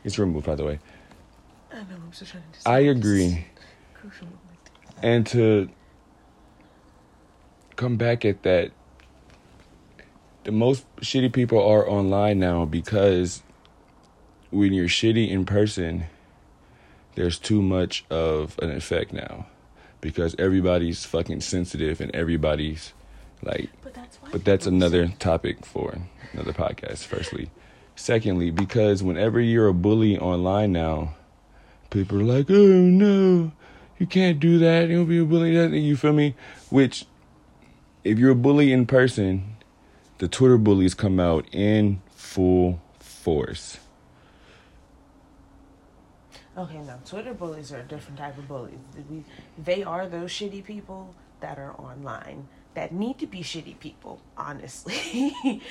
It's 0.05 0.19
removed, 0.19 0.47
by 0.47 0.55
the 0.55 0.65
way. 0.65 0.79
I 1.81 1.85
know 1.85 1.97
I'm 1.97 2.13
still 2.13 2.29
trying 2.29 2.43
to 2.63 2.69
I 2.69 2.81
agree. 2.81 3.47
crucial 3.95 4.27
moment. 4.27 4.71
And 5.03 5.27
to 5.29 5.71
come 7.77 7.97
back 7.97 8.25
at 8.27 8.43
that, 8.43 8.73
the 10.45 10.53
most 10.53 10.85
shitty 11.01 11.33
people 11.33 11.59
are 11.59 11.89
online 11.89 12.39
now 12.39 12.65
because 12.67 13.43
when 14.51 14.73
you're 14.75 14.89
shitty 14.89 15.31
in 15.31 15.47
person, 15.47 16.05
there's 17.15 17.39
too 17.39 17.63
much 17.63 18.05
of 18.11 18.59
an 18.61 18.71
effect 18.71 19.13
now 19.13 19.47
because 20.03 20.35
everybody's 20.39 21.05
fucking 21.07 21.41
sensitive 21.41 22.01
and 22.01 22.15
everybody's 22.15 22.93
like 23.43 23.71
But 23.83 23.95
that's 23.95 24.17
why. 24.21 24.29
but 24.33 24.45
that's 24.45 24.67
another 24.67 25.09
topic 25.19 25.65
for 25.65 25.97
another 26.33 26.53
podcast 26.53 27.05
firstly 27.07 27.51
secondly 27.97 28.51
because 28.51 29.03
whenever 29.03 29.41
you're 29.41 29.69
a 29.69 29.75
bully 29.75 30.19
online 30.19 30.73
now 30.73 31.15
people 31.91 32.21
are 32.21 32.25
like 32.25 32.51
oh 32.51 32.55
no 32.55 33.53
you 33.99 34.07
can't 34.07 34.41
do 34.41 34.59
that 34.59 34.89
you'll 34.89 35.05
be 35.05 35.19
a 35.19 35.25
bully 35.25 35.79
you 35.79 35.97
feel 35.97 36.13
me 36.13 36.35
which 36.71 37.07
if 38.05 38.19
you're 38.19 38.31
a 38.31 38.35
bully 38.37 38.73
in 38.73 38.87
person 38.87 39.57
the 40.19 40.29
twitter 40.29 40.59
bullies 40.59 40.95
come 40.95 41.21
out 41.21 41.47
in 41.53 42.01
full 42.11 42.81
force 42.99 43.79
Okay, 46.59 46.79
no. 46.79 46.99
Twitter 47.07 47.33
bullies 47.33 47.73
are 47.73 47.79
a 47.79 47.85
different 47.85 48.19
type 48.19 48.37
of. 48.37 48.51
We, 49.09 49.25
they 49.57 49.83
are 49.83 50.07
those 50.07 50.31
shitty 50.31 50.65
people 50.65 51.15
that 51.41 51.59
are 51.59 51.73
online 51.81 52.49
that 52.75 52.93
need 52.93 53.19
to 53.19 53.27
be 53.27 53.41
shitty 53.41 53.79
people. 53.81 54.21
Honestly, 54.37 55.33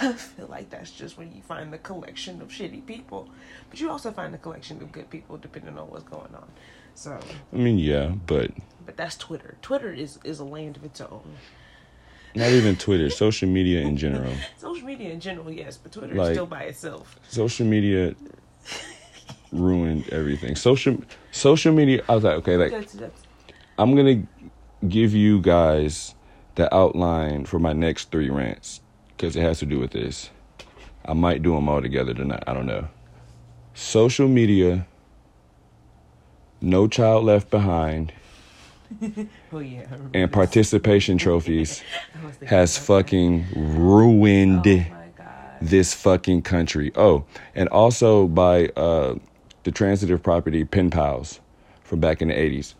I 0.00 0.12
feel 0.12 0.46
like 0.48 0.70
that's 0.70 0.90
just 0.90 1.16
where 1.16 1.26
you 1.26 1.42
find 1.42 1.72
the 1.72 1.78
collection 1.78 2.42
of 2.42 2.48
shitty 2.48 2.84
people, 2.86 3.28
but 3.70 3.80
you 3.80 3.90
also 3.90 4.10
find 4.10 4.34
the 4.34 4.38
collection 4.38 4.82
of 4.82 4.90
good 4.92 5.08
people 5.10 5.36
depending 5.36 5.78
on 5.78 5.88
what's 5.90 6.04
going 6.04 6.34
on. 6.34 6.48
So, 6.94 7.16
i 7.52 7.56
mean 7.56 7.78
yeah 7.78 8.10
but 8.26 8.50
but 8.84 8.96
that's 8.96 9.16
Twitter. 9.16 9.56
Twitter 9.62 9.92
is 9.92 10.18
is 10.24 10.40
a 10.40 10.44
land 10.44 10.76
of 10.76 10.84
its 10.84 11.00
own. 11.00 11.36
not 12.34 12.50
even 12.50 12.74
twitter 12.74 13.08
social 13.08 13.48
media 13.48 13.80
in 13.82 13.96
general 13.96 14.32
Social 14.58 14.84
media 14.84 15.10
in 15.10 15.20
general, 15.20 15.48
yes, 15.52 15.76
but 15.76 15.92
Twitter 15.92 16.14
Like- 16.16 16.30
is 16.30 16.34
still 16.36 16.46
by 16.46 16.62
itself. 16.62 17.20
social 17.28 17.66
media 17.66 18.16
ruined 19.52 20.08
everything. 20.10 20.56
Social 20.56 20.96
social 21.30 21.72
media. 21.72 22.02
I 22.08 22.14
was 22.16 22.24
like, 22.24 22.34
okay, 22.38 22.56
like 22.56 22.72
That's, 22.72 22.92
that's, 22.94 23.22
I'm 23.78 23.94
gonna 23.94 24.22
give 24.88 25.14
you 25.14 25.40
guys 25.40 26.14
the 26.58 26.74
outline 26.74 27.44
for 27.44 27.58
my 27.60 27.72
next 27.72 28.10
three 28.10 28.28
rants 28.28 28.80
because 29.08 29.36
it 29.36 29.42
has 29.42 29.60
to 29.60 29.66
do 29.66 29.78
with 29.78 29.92
this. 29.92 30.30
I 31.04 31.14
might 31.14 31.42
do 31.42 31.54
them 31.54 31.68
all 31.68 31.80
together 31.80 32.12
tonight. 32.12 32.42
I 32.48 32.52
don't 32.52 32.66
know. 32.66 32.88
Social 33.74 34.26
media, 34.26 34.86
no 36.60 36.88
child 36.88 37.24
left 37.24 37.48
behind, 37.48 38.12
oh 39.52 39.60
yeah. 39.60 39.86
And 40.12 40.32
participation 40.32 41.16
trophies 41.16 41.82
I 42.14 42.26
was 42.26 42.34
thinking 42.36 42.48
has 42.48 42.76
fucking 42.76 43.46
ruined 43.54 44.66
Oh 44.66 44.84
this 45.60 45.94
fucking 45.94 46.42
country. 46.42 46.90
Oh, 46.96 47.24
and 47.54 47.68
also 47.68 48.26
by 48.26 48.66
uh, 48.76 49.16
the 49.62 49.70
transitive 49.70 50.22
property 50.22 50.64
Pen 50.64 50.90
Pals 50.90 51.40
from 51.82 52.00
back 52.00 52.20
in 52.20 52.28
the 52.28 52.34
80s. 52.34 52.74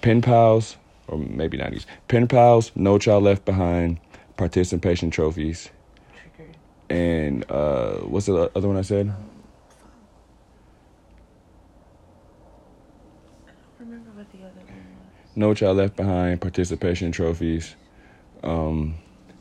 Pen 0.00 0.22
Pals, 0.22 0.76
or 1.10 1.18
maybe 1.18 1.58
90s. 1.58 1.84
Pen 2.08 2.26
Pals, 2.26 2.70
No 2.74 2.96
Child 2.98 3.24
Left 3.24 3.44
Behind, 3.44 3.98
participation 4.36 5.10
trophies, 5.10 5.68
Triggered. 6.36 6.56
and 6.88 7.44
uh, 7.50 7.96
what's 8.06 8.26
the 8.26 8.50
other 8.54 8.68
one 8.68 8.76
I 8.76 8.82
said? 8.82 9.12
remember 13.78 14.10
what 14.10 14.30
the 14.32 14.38
other 14.38 14.60
one 14.60 14.66
was. 14.66 15.36
No 15.36 15.54
Child 15.54 15.76
Left 15.78 15.96
Behind, 15.96 16.40
participation 16.40 17.12
trophies, 17.12 17.74
um, 18.44 18.94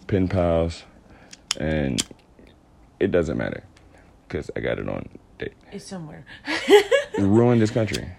Pen 0.07 0.27
Pals, 0.27 0.83
and 1.59 2.01
it 2.99 3.11
doesn't 3.11 3.37
matter 3.37 3.63
because 4.27 4.49
I 4.55 4.59
got 4.61 4.79
it 4.79 4.89
on 4.89 5.07
date. 5.37 5.53
It's 5.71 5.85
somewhere. 5.85 6.25
Ruined 7.17 7.61
this 7.61 7.71
country. 7.71 8.07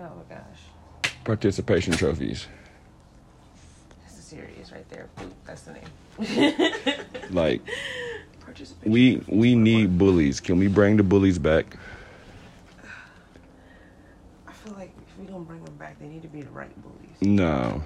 Oh 0.00 0.04
my 0.04 0.36
gosh. 0.36 0.57
Participation 1.28 1.92
trophies. 1.92 2.46
That's 4.02 4.18
a 4.18 4.22
series 4.22 4.72
right 4.72 4.88
there. 4.88 5.08
Boop, 5.18 5.30
That's 5.44 5.60
the 5.60 5.74
name. 5.74 6.54
Like 7.30 7.60
we 8.86 9.22
we 9.28 9.54
need 9.54 9.98
bullies. 9.98 10.40
Can 10.40 10.58
we 10.58 10.68
bring 10.68 10.96
the 10.96 11.02
bullies 11.02 11.38
back? 11.38 11.76
I 14.46 14.52
feel 14.52 14.72
like 14.72 14.90
if 15.06 15.18
we 15.20 15.26
don't 15.26 15.44
bring 15.44 15.62
them 15.66 15.74
back, 15.76 15.98
they 16.00 16.06
need 16.06 16.22
to 16.22 16.28
be 16.28 16.40
the 16.40 16.48
right 16.50 16.72
bullies. 16.82 17.20
No. 17.20 17.84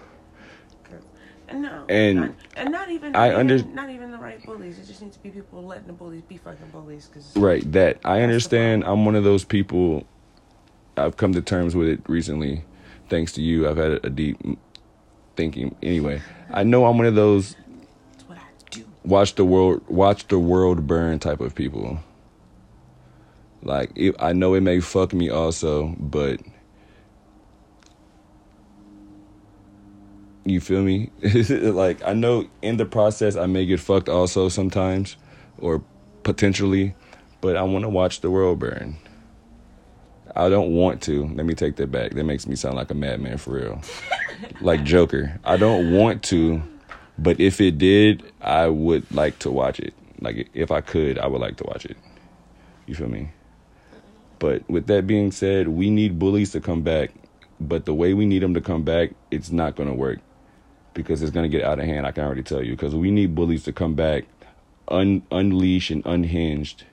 'Cause- 0.84 1.02
And 1.48 1.62
no, 1.62 1.84
And 1.88 2.16
not, 2.20 2.30
and 2.56 2.70
not 2.70 2.90
even 2.92 3.16
I 3.16 3.30
not 3.30 3.40
under- 3.40 3.54
even, 3.56 3.74
not 3.74 3.90
even 3.90 4.12
the 4.12 4.18
right 4.18 4.40
bullies. 4.46 4.78
It 4.78 4.86
just 4.86 5.02
needs 5.02 5.16
to 5.16 5.22
be 5.24 5.30
people 5.30 5.64
letting 5.64 5.88
the 5.88 5.92
bullies 5.92 6.22
be 6.22 6.36
fucking 6.36 6.68
bullies. 6.70 7.10
Cause 7.12 7.36
Right, 7.36 7.70
that 7.72 7.98
I 8.04 8.20
understand. 8.22 8.84
I'm 8.84 9.04
one 9.04 9.16
of 9.16 9.24
those 9.24 9.42
people 9.42 10.06
I've 10.96 11.16
come 11.16 11.32
to 11.32 11.42
terms 11.42 11.74
with 11.74 11.88
it 11.88 12.00
recently, 12.08 12.62
thanks 13.08 13.32
to 13.32 13.42
you. 13.42 13.68
I've 13.68 13.76
had 13.76 14.04
a 14.04 14.10
deep 14.10 14.38
thinking. 15.36 15.74
Anyway, 15.82 16.22
I 16.50 16.62
know 16.64 16.84
I'm 16.86 16.96
one 16.96 17.06
of 17.06 17.14
those 17.14 17.56
That's 18.12 18.28
what 18.28 18.38
I 18.38 18.42
do. 18.70 18.84
watch 19.04 19.34
the 19.34 19.44
world 19.44 19.82
watch 19.88 20.28
the 20.28 20.38
world 20.38 20.86
burn 20.86 21.18
type 21.18 21.40
of 21.40 21.54
people. 21.54 22.00
Like 23.62 23.92
it, 23.94 24.16
I 24.18 24.32
know 24.32 24.54
it 24.54 24.62
may 24.62 24.80
fuck 24.80 25.12
me 25.12 25.30
also, 25.30 25.94
but 25.98 26.40
you 30.44 30.60
feel 30.60 30.82
me? 30.82 31.10
like 31.48 32.02
I 32.04 32.14
know 32.14 32.48
in 32.62 32.76
the 32.76 32.84
process 32.86 33.36
I 33.36 33.46
may 33.46 33.66
get 33.66 33.80
fucked 33.80 34.08
also 34.08 34.48
sometimes, 34.48 35.16
or 35.58 35.82
potentially, 36.22 36.94
but 37.40 37.56
I 37.56 37.62
want 37.62 37.84
to 37.84 37.88
watch 37.88 38.20
the 38.20 38.30
world 38.30 38.58
burn. 38.58 38.96
I 40.34 40.48
don't 40.48 40.72
want 40.74 41.02
to. 41.02 41.26
Let 41.34 41.46
me 41.46 41.54
take 41.54 41.76
that 41.76 41.90
back. 41.90 42.12
That 42.12 42.24
makes 42.24 42.46
me 42.46 42.56
sound 42.56 42.76
like 42.76 42.90
a 42.90 42.94
madman 42.94 43.38
for 43.38 43.52
real. 43.54 43.82
like 44.60 44.84
Joker. 44.84 45.38
I 45.44 45.56
don't 45.56 45.92
want 45.92 46.22
to, 46.24 46.62
but 47.18 47.38
if 47.38 47.60
it 47.60 47.78
did, 47.78 48.22
I 48.40 48.68
would 48.68 49.10
like 49.14 49.38
to 49.40 49.50
watch 49.50 49.78
it. 49.78 49.94
Like 50.20 50.48
if 50.54 50.70
I 50.70 50.80
could, 50.80 51.18
I 51.18 51.26
would 51.26 51.40
like 51.40 51.56
to 51.58 51.64
watch 51.64 51.84
it. 51.84 51.96
You 52.86 52.94
feel 52.94 53.08
me? 53.08 53.30
But 54.38 54.68
with 54.68 54.86
that 54.88 55.06
being 55.06 55.30
said, 55.30 55.68
we 55.68 55.90
need 55.90 56.18
bullies 56.18 56.50
to 56.52 56.60
come 56.60 56.82
back. 56.82 57.10
But 57.60 57.84
the 57.84 57.94
way 57.94 58.12
we 58.12 58.26
need 58.26 58.42
them 58.42 58.54
to 58.54 58.60
come 58.60 58.82
back, 58.82 59.10
it's 59.30 59.50
not 59.52 59.76
going 59.76 59.88
to 59.88 59.94
work 59.94 60.18
because 60.94 61.22
it's 61.22 61.30
going 61.30 61.48
to 61.48 61.56
get 61.56 61.64
out 61.64 61.78
of 61.78 61.84
hand. 61.84 62.06
I 62.06 62.12
can 62.12 62.24
already 62.24 62.42
tell 62.42 62.62
you 62.62 62.72
because 62.72 62.94
we 62.94 63.10
need 63.10 63.34
bullies 63.34 63.62
to 63.64 63.72
come 63.72 63.94
back, 63.94 64.24
un- 64.88 65.22
unleashed 65.30 65.90
and 65.90 66.04
unhinged. 66.04 66.84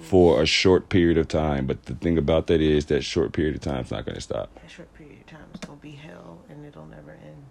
For 0.00 0.42
a 0.42 0.46
short 0.46 0.88
period 0.88 1.18
of 1.18 1.28
time. 1.28 1.66
But 1.66 1.84
the 1.86 1.94
thing 1.94 2.18
about 2.18 2.46
that 2.48 2.60
is 2.60 2.86
that 2.86 3.02
short 3.04 3.32
period 3.32 3.54
of 3.54 3.60
time 3.60 3.84
is 3.84 3.90
not 3.90 4.04
going 4.04 4.14
to 4.16 4.20
stop. 4.20 4.54
That 4.54 4.70
short 4.70 4.92
period 4.94 5.20
of 5.20 5.26
time 5.26 5.46
is 5.54 5.60
gonna 5.60 5.76
be 5.78 5.92
hell, 5.92 6.38
and 6.48 6.64
it'll 6.64 6.86
never 6.86 7.12
end. 7.12 7.44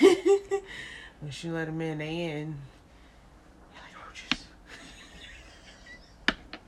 Once 1.22 1.44
you 1.44 1.52
let 1.52 1.66
them 1.66 1.80
in, 1.80 1.98
they 1.98 2.20
in. 2.22 2.56
You're 3.74 3.82
like 3.82 4.06
roaches. 4.06 4.44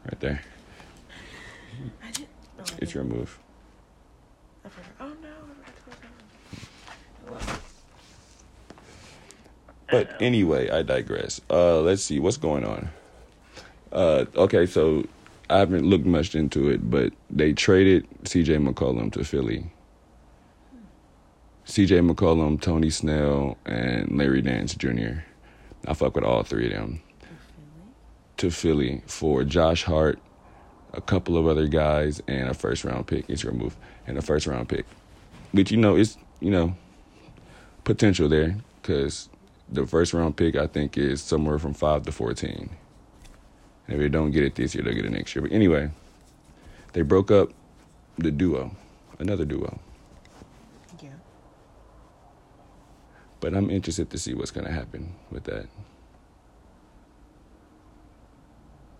Right 0.04 0.20
there. 0.20 0.42
I 2.02 2.10
did. 2.12 2.26
Oh, 2.58 2.60
I 2.60 2.62
It's 2.62 2.78
did. 2.78 2.94
your 2.94 3.04
move. 3.04 3.38
I 4.64 4.68
forgot. 4.68 4.90
Oh 5.00 5.12
no! 5.22 5.28
I 5.66 5.70
forgot 7.30 7.38
to 7.40 7.46
close. 7.46 7.60
But 9.90 10.22
anyway, 10.22 10.70
I 10.70 10.82
digress. 10.82 11.40
Uh, 11.50 11.80
let's 11.80 12.02
see 12.02 12.18
what's 12.18 12.36
going 12.38 12.64
on. 12.64 12.88
Uh, 13.94 14.24
okay, 14.34 14.66
so 14.66 15.04
I 15.48 15.58
haven't 15.58 15.84
looked 15.84 16.04
much 16.04 16.34
into 16.34 16.68
it, 16.68 16.90
but 16.90 17.12
they 17.30 17.52
traded 17.52 18.06
C.J. 18.24 18.56
McCollum 18.56 19.12
to 19.12 19.24
Philly. 19.24 19.70
C.J. 21.64 22.00
McCollum, 22.00 22.60
Tony 22.60 22.90
Snell, 22.90 23.56
and 23.64 24.18
Larry 24.18 24.42
Nance 24.42 24.74
Jr. 24.74 25.20
I 25.86 25.94
fuck 25.94 26.16
with 26.16 26.24
all 26.24 26.42
three 26.42 26.66
of 26.66 26.72
them 26.72 27.02
to 28.38 28.50
Philly 28.50 29.02
for 29.06 29.44
Josh 29.44 29.84
Hart, 29.84 30.18
a 30.92 31.00
couple 31.00 31.38
of 31.38 31.46
other 31.46 31.68
guys, 31.68 32.20
and 32.26 32.48
a 32.48 32.54
first 32.54 32.84
round 32.84 33.06
pick. 33.06 33.24
It's 33.28 33.42
your 33.42 33.52
move, 33.52 33.76
and 34.06 34.18
a 34.18 34.22
first 34.22 34.46
round 34.46 34.68
pick. 34.68 34.86
But 35.52 35.70
you 35.70 35.76
know, 35.76 35.96
it's 35.96 36.18
you 36.40 36.50
know 36.50 36.74
potential 37.84 38.28
there 38.28 38.56
because 38.82 39.28
the 39.70 39.86
first 39.86 40.12
round 40.12 40.36
pick 40.36 40.56
I 40.56 40.66
think 40.66 40.98
is 40.98 41.22
somewhere 41.22 41.58
from 41.58 41.74
five 41.74 42.02
to 42.04 42.12
fourteen. 42.12 42.70
And 43.86 43.96
if 43.96 44.00
they 44.00 44.08
don't 44.08 44.30
get 44.30 44.44
it 44.44 44.54
this 44.54 44.74
year, 44.74 44.82
they'll 44.82 44.94
get 44.94 45.04
it 45.04 45.12
next 45.12 45.34
year. 45.34 45.42
But 45.42 45.52
anyway, 45.52 45.90
they 46.92 47.02
broke 47.02 47.30
up 47.30 47.50
the 48.16 48.30
duo, 48.30 48.70
another 49.18 49.44
duo. 49.44 49.78
Yeah. 51.02 51.11
But 53.40 53.54
I'm 53.54 53.70
interested 53.70 54.11
to 54.11 54.18
see 54.18 54.32
what's 54.35 54.50
gonna 54.50 54.70
happen 54.72 55.14
with 55.30 55.44
that. 55.44 55.66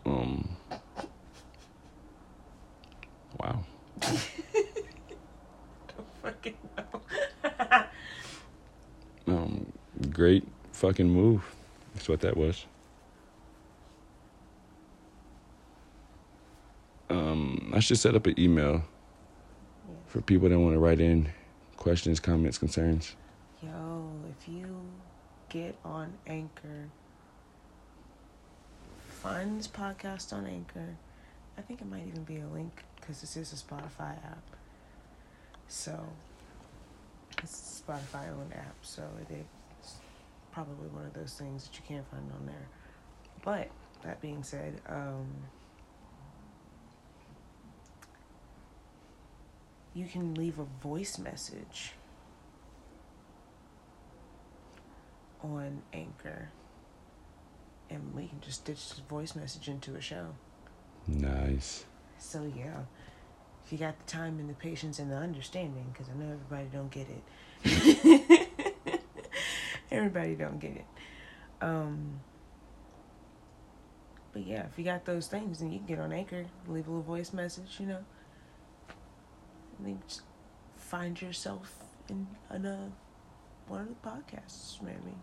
Um. 0.04 0.48
Wow. 3.40 3.64
Don't 4.02 4.18
fucking 6.22 6.56
know. 6.76 7.00
Um. 9.26 9.72
Great 10.11 10.46
fucking 10.72 11.09
move. 11.09 11.42
That's 11.94 12.09
what 12.11 12.20
that 12.20 12.37
was. 12.37 12.66
Um. 17.14 17.72
I 17.74 17.81
should 17.81 17.98
set 17.98 18.14
up 18.14 18.27
an 18.27 18.38
email 18.38 18.83
for 20.07 20.20
people 20.20 20.48
that 20.48 20.59
want 20.59 20.74
to 20.74 20.79
write 20.79 21.00
in 21.00 21.29
questions, 21.77 22.20
comments, 22.20 22.59
concerns. 22.59 23.16
Yo, 23.62 24.11
if 24.31 24.48
you 24.48 24.81
get 25.48 25.77
on 25.85 26.12
Anchor, 26.27 26.88
find 29.09 29.59
this 29.59 29.68
podcast 29.68 30.33
on 30.33 30.46
Anchor. 30.46 30.96
I 31.57 31.62
think 31.62 31.81
it 31.81 31.90
might 31.90 32.07
even 32.07 32.24
be 32.24 32.38
a 32.38 32.46
link 32.46 32.83
because 33.00 33.20
this 33.20 33.37
is 33.37 33.53
a 33.53 33.57
Spotify 33.57 34.12
app. 34.24 34.42
So, 35.68 35.98
it's 37.42 37.83
a 37.88 37.92
Spotify 37.92 38.29
owned 38.31 38.53
app. 38.55 38.77
So, 38.83 39.03
it 39.20 39.35
is 39.35 39.94
probably 40.53 40.88
one 40.88 41.07
of 41.07 41.14
those 41.14 41.35
things 41.35 41.68
that 41.68 41.77
you 41.77 41.83
can't 41.87 42.09
find 42.11 42.31
on 42.38 42.46
there. 42.46 42.68
But, 43.44 43.70
that 44.03 44.20
being 44.20 44.42
said, 44.42 44.81
um, 44.88 45.27
you 49.94 50.07
can 50.07 50.35
leave 50.35 50.59
a 50.59 50.66
voice 50.83 51.18
message 51.18 51.92
on 55.42 55.83
Anchor, 55.92 56.50
and 57.88 58.14
we 58.14 58.26
can 58.26 58.40
just 58.40 58.62
stitch 58.62 58.90
the 58.90 59.02
voice 59.02 59.37
message 59.37 59.68
into 59.68 59.94
a 59.94 60.00
show. 60.00 60.26
Nice. 61.07 61.85
So 62.18 62.50
yeah, 62.57 62.80
if 63.64 63.72
you 63.72 63.78
got 63.78 63.98
the 64.04 64.11
time 64.11 64.38
and 64.40 64.50
the 64.50 64.54
patience 64.54 64.98
and 64.98 65.11
the 65.11 65.16
understanding, 65.16 65.87
because 65.92 66.09
I 66.09 66.18
know 66.18 66.33
everybody 66.33 66.68
don't 66.72 66.90
get 66.90 67.07
it. 67.09 68.61
everybody 69.90 70.35
don't 70.35 70.59
get 70.59 70.76
it. 70.76 70.87
Um, 71.61 72.20
but 74.33 74.46
yeah, 74.46 74.66
if 74.66 74.78
you 74.78 74.85
got 74.85 75.04
those 75.04 75.28
things, 75.28 75.61
then 75.61 75.70
you 75.70 75.78
can 75.78 75.87
get 75.87 75.98
on 76.00 76.12
Anchor, 76.12 76.46
leave 76.66 76.88
a 76.88 76.90
little 76.90 77.02
voice 77.02 77.33
message, 77.33 77.76
you 77.78 77.87
know, 77.87 78.04
and 79.78 79.87
then 79.87 79.98
just 80.08 80.22
find 80.76 81.20
yourself 81.20 81.72
in, 82.08 82.26
in 82.54 82.64
a, 82.66 82.90
one 83.68 83.80
of 83.80 83.88
the 83.88 83.94
podcasts, 84.08 84.80
maybe. 84.82 85.14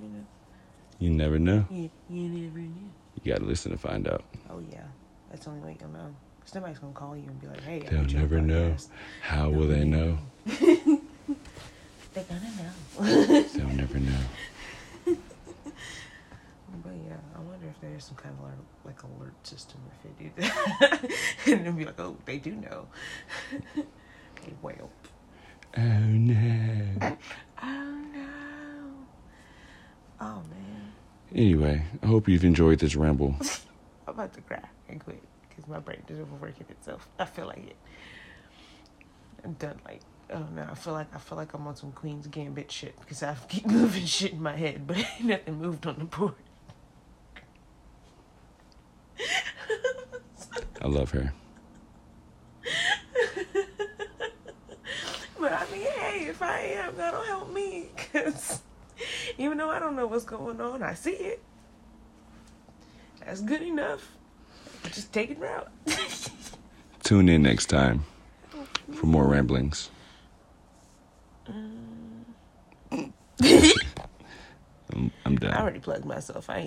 You 0.00 0.08
know, 0.08 0.26
You 0.98 1.10
never 1.10 1.38
know. 1.38 1.64
you, 1.70 1.90
you 2.10 2.28
never 2.28 2.58
know. 2.58 2.90
You 3.22 3.32
got 3.32 3.40
to 3.40 3.46
listen 3.46 3.72
to 3.72 3.78
find 3.78 4.06
out. 4.08 4.24
Oh 4.50 4.62
yeah, 4.70 4.84
that's 5.30 5.44
the 5.44 5.50
only 5.52 5.62
way 5.66 5.76
you'll 5.80 5.90
know. 5.90 6.14
Cause 6.40 6.54
nobody's 6.54 6.78
gonna 6.78 6.92
call 6.92 7.16
you 7.16 7.24
and 7.26 7.40
be 7.40 7.48
like, 7.48 7.60
"Hey, 7.62 7.80
They'll 7.80 8.04
never 8.04 8.40
know. 8.40 8.70
podcast." 8.70 8.88
How 9.22 9.48
will 9.50 9.66
they 9.66 9.84
know? 9.84 10.16
They're 10.46 12.24
gonna 12.24 12.52
know. 12.56 13.42
They'll 13.42 13.66
never 13.68 13.98
know. 13.98 14.12
but 17.66 17.74
yeah, 17.74 17.74
I 17.74 17.74
wonder 17.74 17.74
if 17.74 17.80
there's 17.80 18.04
some 18.04 18.16
kind 18.16 18.34
of 18.38 18.44
alert, 18.44 18.58
like 18.84 19.02
alert 19.02 19.46
system 19.46 19.80
if 19.92 20.02
they 20.02 20.24
do 20.24 20.30
that, 20.36 21.10
and 21.46 21.66
they'll 21.66 21.72
be 21.72 21.84
like, 21.84 22.00
"Oh, 22.00 22.16
they 22.24 22.38
do 22.38 22.52
know." 22.54 22.86
well, 24.62 24.90
Oh 25.76 25.82
no. 25.82 27.16
oh 27.62 28.04
no, 28.14 28.28
oh 30.20 30.42
man, 30.50 30.92
Anyway, 31.34 31.84
I 32.02 32.06
hope 32.06 32.28
you've 32.28 32.44
enjoyed 32.44 32.78
this 32.78 32.96
ramble. 32.96 33.36
I'm 34.08 34.14
about 34.14 34.32
to 34.34 34.40
cry 34.42 34.62
and 34.88 35.02
quit 35.02 35.22
because 35.48 35.68
my 35.68 35.78
brain 35.80 36.02
is 36.08 36.18
overworking 36.20 36.66
itself. 36.70 37.08
I 37.18 37.24
feel 37.24 37.46
like 37.46 37.66
it. 37.66 37.76
I'm 39.44 39.52
done. 39.54 39.80
Like, 39.84 40.00
oh 40.30 40.46
no, 40.54 40.66
I 40.70 40.74
feel 40.74 40.92
like 40.94 41.14
I 41.14 41.18
feel 41.18 41.36
like 41.36 41.52
I'm 41.54 41.66
on 41.66 41.76
some 41.76 41.92
Queen's 41.92 42.26
Gambit 42.28 42.70
shit 42.70 42.98
because 43.00 43.22
I 43.22 43.34
keep 43.48 43.66
moving 43.66 44.06
shit 44.06 44.32
in 44.32 44.42
my 44.42 44.56
head, 44.56 44.86
but 44.86 44.96
ain't 44.96 45.24
nothing 45.24 45.58
moved 45.60 45.86
on 45.86 45.98
the 45.98 46.04
board. 46.04 46.34
I 50.86 50.88
love 50.88 51.10
her. 51.10 51.32
But 55.38 55.52
I 55.52 55.70
mean, 55.70 55.82
hey, 55.82 56.26
if 56.28 56.40
I 56.40 56.60
am, 56.60 56.96
that'll 56.96 57.22
help 57.22 57.52
me 57.52 57.88
because 57.94 58.62
even 59.36 59.58
though 59.58 59.68
I 59.68 59.78
don't 59.78 59.94
know 59.94 60.06
what's 60.06 60.24
going 60.24 60.60
on, 60.60 60.82
I 60.82 60.94
see 60.94 61.10
it. 61.10 61.42
That's 63.20 63.42
good 63.42 63.60
enough. 63.60 64.08
Just 64.84 65.12
take 65.12 65.30
it 65.30 65.38
route. 65.38 65.70
Tune 67.02 67.28
in 67.28 67.42
next 67.42 67.66
time 67.66 68.04
for 68.94 69.06
more 69.06 69.26
ramblings. 69.26 69.90
Uh. 71.46 71.52
I'm, 74.92 75.10
I'm 75.26 75.36
done. 75.36 75.52
I 75.52 75.60
already 75.60 75.80
plugged 75.80 76.06
myself. 76.06 76.48
I 76.48 76.58
ain't. 76.58 76.64